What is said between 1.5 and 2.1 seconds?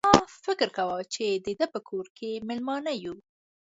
ده په کور